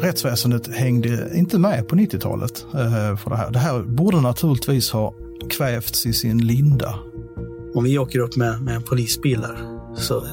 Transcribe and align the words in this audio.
rättsväsendet 0.00 0.74
hängde 0.74 1.30
inte 1.34 1.58
med 1.58 1.88
på 1.88 1.96
90-talet 1.96 2.66
eh, 2.74 3.16
för 3.16 3.30
det 3.30 3.36
här. 3.36 3.50
Det 3.50 3.58
här 3.58 3.82
borde 3.82 4.20
naturligtvis 4.20 4.90
ha 4.90 5.14
kvävts 5.50 6.06
i 6.06 6.12
sin 6.12 6.38
linda. 6.38 6.94
Om 7.74 7.84
vi 7.84 7.98
åker 7.98 8.18
upp 8.18 8.36
med, 8.36 8.62
med 8.62 8.74
en 8.74 8.82
polisbil 8.82 9.40
där, 9.40 9.58
så 9.96 10.26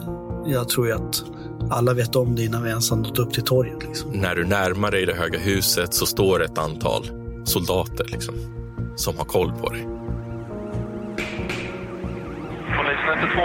jag 0.46 0.70
tror 0.70 0.88
ju 0.88 0.94
att 0.94 1.24
alla 1.70 1.94
vet 1.94 2.16
om 2.16 2.36
det 2.36 2.44
innan 2.44 2.64
vi 2.64 2.70
ens 2.70 2.90
har 2.90 2.98
nått 2.98 3.20
upp 3.20 3.34
till 3.34 3.44
torget. 3.44 3.84
Liksom. 3.88 4.12
När 4.12 4.36
du 4.36 4.46
närmar 4.46 4.92
dig 4.92 5.06
det 5.06 5.14
höga 5.14 5.40
huset 5.40 5.94
så 5.94 6.06
står 6.06 6.44
ett 6.44 6.58
antal 6.58 7.10
soldater 7.44 8.06
liksom, 8.12 8.36
som 8.96 9.18
har 9.18 9.26
koll 9.26 9.52
på 9.52 9.70
dig. 9.70 9.84
Polis 12.78 13.02
92. 13.16 13.42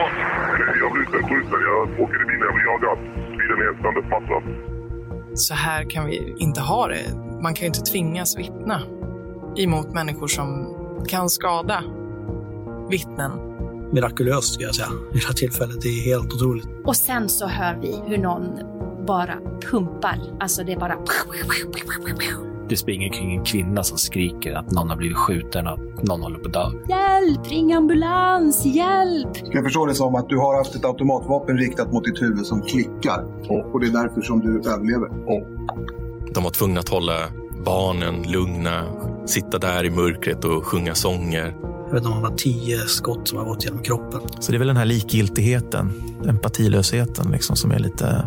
Jag 0.81 0.93
blir 0.93 1.03
inte 1.07 1.19
skjuten. 1.29 1.61
Jag 1.71 2.01
åker 2.03 2.23
i 2.23 2.27
bilen. 2.31 2.45
Jag 2.49 2.55
blir 2.55 2.67
jagad. 2.73 2.99
Bilen 3.39 3.59
är 3.61 3.65
helt 3.65 3.83
sönderpassad. 3.83 4.73
Så 5.35 5.55
här 5.55 5.91
kan 5.91 6.07
vi 6.07 6.35
inte 6.39 6.61
ha 6.61 6.89
det. 6.89 7.15
Man 7.43 7.55
kan 7.55 7.61
ju 7.61 7.67
inte 7.67 7.81
tvingas 7.81 8.39
vittna 8.39 8.83
emot 9.57 9.93
människor 9.95 10.29
som 10.29 10.75
kan 11.09 11.31
skada 11.31 11.85
vittnen. 12.91 13.31
Mirakulöst 13.93 14.55
ska 14.55 14.65
jag 14.65 14.75
säga, 14.75 14.89
vid 15.13 15.23
det 15.23 15.27
här 15.27 15.35
tillfället. 15.35 15.81
Det 15.81 15.89
är 15.89 16.05
helt 16.05 16.33
otroligt. 16.33 16.67
Och 16.85 16.97
sen 16.97 17.29
så 17.29 17.47
hör 17.47 17.79
vi 17.83 18.01
hur 18.07 18.19
någon 18.19 18.59
bara 19.07 19.39
pumpar. 19.71 20.19
Alltså 20.41 20.65
det 20.65 20.73
är 20.73 20.79
bara... 20.79 20.97
Det 22.69 22.77
springer 22.77 23.13
kring 23.13 23.37
en 23.37 23.45
kvinna 23.45 23.83
som 23.83 23.99
skriker 23.99 24.55
att 24.55 24.71
någon 24.71 24.89
har 24.91 24.97
blivit 24.97 25.17
skjuten 25.17 25.67
och 25.67 25.73
att 25.73 26.03
någon 26.03 26.23
håller 26.23 26.39
på 26.39 26.47
att 26.47 26.53
dö. 26.53 26.71
Hjälp! 26.89 27.51
Ring 27.51 27.73
ambulans! 27.73 28.65
Hjälp! 28.65 29.37
Ska 29.37 29.53
jag 29.53 29.65
förstå 29.65 29.87
det 29.87 29.95
som 29.95 30.15
att 30.15 30.29
du 30.29 30.39
har 30.39 30.57
haft 30.57 30.75
ett 30.75 30.85
automatvapen 30.85 31.59
riktat 31.59 31.93
mot 31.93 32.05
ditt 32.05 32.23
huvud 32.23 32.47
som 32.47 32.63
klickar? 32.63 33.25
Och 33.73 33.81
det 33.81 33.87
är 33.87 34.03
därför 34.03 34.21
som 34.21 34.41
du 34.41 34.71
överlever? 34.71 35.09
De 36.35 36.45
var 36.45 36.51
tvungna 36.51 36.81
att 36.81 36.89
hålla 36.89 37.19
barnen 37.65 38.23
lugna, 38.23 38.85
sitta 39.27 39.59
där 39.59 39.85
i 39.85 39.91
mörkret 39.91 40.45
och 40.45 40.67
sjunga 40.67 40.95
sånger. 40.95 41.55
Jag 41.87 41.95
vet 41.95 41.97
inte 41.97 42.09
om 42.09 42.23
det 42.23 42.29
var 42.29 42.37
tio 42.37 42.79
skott 42.79 43.29
som 43.29 43.39
har 43.39 43.45
gått 43.45 43.65
genom 43.65 43.83
kroppen. 43.83 44.21
Så 44.41 44.53
det 44.53 44.57
är 44.57 44.59
väl 44.59 44.69
den 44.69 44.77
här 44.77 44.85
likgiltigheten, 44.85 45.93
empatilösheten 46.29 47.31
liksom, 47.33 47.57
som 47.57 47.71
är 47.71 47.79
lite... 47.79 48.27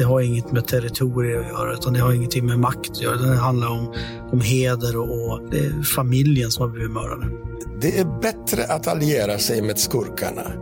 Det 0.00 0.04
har 0.04 0.20
inget 0.20 0.52
med 0.52 0.66
territorier 0.66 1.40
att 1.40 1.48
göra, 1.48 1.72
utan 1.72 1.92
det 1.92 2.00
har 2.00 2.12
ingenting 2.12 2.46
med 2.46 2.58
makt 2.58 2.90
att 2.90 3.02
göra. 3.02 3.16
Det 3.16 3.36
handlar 3.36 3.68
om, 3.68 3.94
om 4.32 4.40
heder 4.40 4.96
och, 4.96 5.32
och 5.32 5.50
det 5.50 5.58
är 5.58 5.82
familjen 5.82 6.50
som 6.50 6.62
har 6.62 6.68
blivit 6.68 6.90
mördade. 6.90 7.26
Det 7.80 7.98
är 7.98 8.20
bättre 8.20 8.64
att 8.64 8.86
alliera 8.86 9.38
sig 9.38 9.62
med 9.62 9.78
skurkarna, 9.78 10.52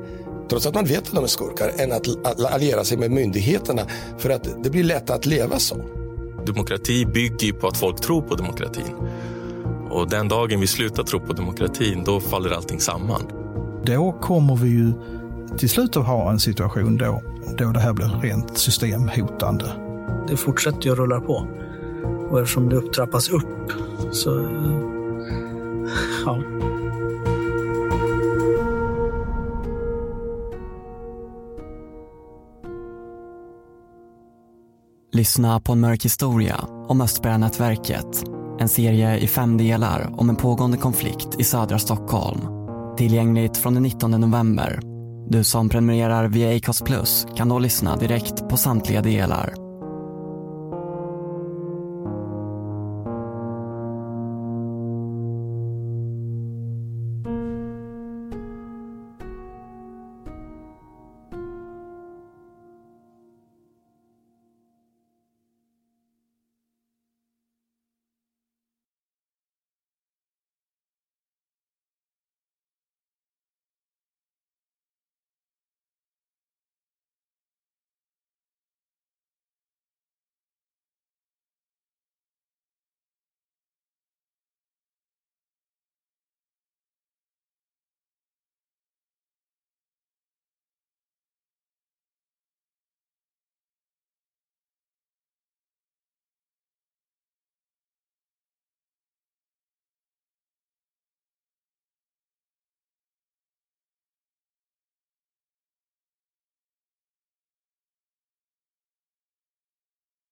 trots 0.51 0.67
att 0.67 0.75
man 0.75 0.85
vet 0.85 0.99
att 0.99 1.15
de 1.15 1.25
är 1.25 1.29
skurkar, 1.29 1.73
än 1.79 1.93
att 1.93 2.45
alliera 2.53 2.85
sig 2.85 2.99
med 2.99 3.11
myndigheterna. 3.11 3.83
För 4.19 4.31
att 4.31 4.49
det 4.63 4.71
blir 4.71 4.85
lätt 4.85 5.11
att 5.11 5.27
leva 5.27 5.59
så. 5.59 5.77
Demokrati 6.47 7.07
bygger 7.07 7.47
ju 7.47 7.53
på 7.53 7.67
att 7.67 7.77
folk 7.77 8.01
tror 8.01 8.23
på 8.23 8.35
demokratin. 8.35 8.95
Och 9.91 10.09
den 10.11 10.29
dagen 10.29 10.61
vi 10.61 10.67
slutar 10.67 11.03
tro 11.03 11.21
på 11.21 11.33
demokratin, 11.33 12.03
då 12.05 12.21
faller 12.21 12.51
allting 12.51 12.81
samman. 12.81 13.23
Då 13.85 14.13
kommer 14.13 14.57
vi 14.57 14.69
ju 14.69 14.93
till 15.57 15.71
slut 15.71 15.97
att 15.97 16.07
ha 16.07 16.31
en 16.31 16.41
situation 16.41 16.97
då, 16.97 17.23
då 17.59 17.73
det 17.73 17.81
här 17.81 17.93
blir 17.93 18.21
rent 18.23 18.59
systemhotande. 18.59 19.73
Det 20.29 20.37
fortsätter 20.37 20.83
ju 20.83 20.93
att 20.93 20.99
rulla 20.99 21.21
på. 21.21 21.47
Och 22.31 22.41
eftersom 22.41 22.69
det 22.69 22.77
upptrappas 22.77 23.29
upp 23.29 23.73
så... 24.13 24.49
Ja. 26.27 26.43
Lyssna 35.13 35.61
på 35.61 35.73
en 35.73 35.81
mörk 35.81 36.05
historia 36.05 36.57
om 36.89 37.01
Östberga-nätverket. 37.01 38.25
En 38.61 38.69
serie 38.69 39.19
i 39.19 39.27
fem 39.27 39.57
delar 39.57 40.15
om 40.17 40.31
en 40.31 40.37
pågående 40.37 40.77
konflikt 40.77 41.29
i 41.39 41.45
södra 41.45 41.79
Stockholm. 41.79 42.41
Tillgängligt 42.97 43.57
från 43.57 43.75
den 43.75 43.83
19 43.83 44.11
november. 44.11 44.98
Du 45.31 45.45
som 45.45 45.69
prenumererar 45.69 46.29
via 46.29 46.57
Acast 46.57 46.85
Plus 46.85 47.27
kan 47.37 47.49
då 47.49 47.59
lyssna 47.59 47.97
direkt 47.97 48.49
på 48.49 48.57
samtliga 48.57 49.03
delar. 49.03 49.68